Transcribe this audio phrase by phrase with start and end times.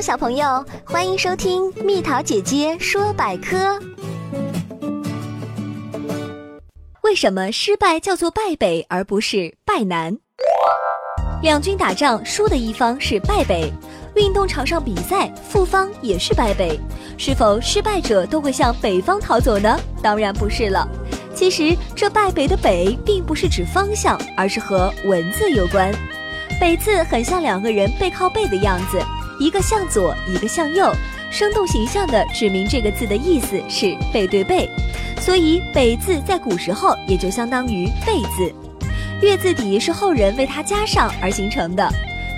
[0.00, 3.78] 小朋友，欢迎收听蜜桃姐姐说百科。
[7.02, 10.16] 为什么失败叫做败北而不是败南？
[11.42, 13.70] 两军打仗，输的一方是败北；
[14.14, 16.80] 运动场上比赛，负方也是败北。
[17.18, 19.78] 是否失败者都会向北方逃走呢？
[20.02, 20.88] 当然不是了。
[21.34, 25.92] 其实这败北的北，并不是指方向，而是和文字有关。
[26.58, 28.98] 北字很像两个人背靠背的样子，
[29.40, 30.92] 一个向左，一个向右，
[31.30, 34.68] 生动形象地指明这个字的意思是背对背。
[35.18, 38.52] 所以北字在古时候也就相当于背字，
[39.22, 41.88] 月字底是后人为它加上而形成的，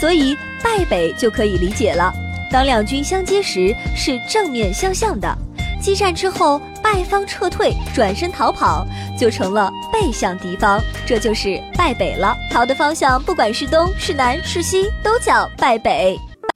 [0.00, 2.12] 所以败北就可以理解了。
[2.50, 5.36] 当两军相接时是正面相向的，
[5.80, 8.86] 激战之后败方撤退，转身逃跑。
[9.16, 12.36] 就成了背向敌方，这就是败北了。
[12.50, 16.18] 逃的方向不管是东是南是西，都叫败北。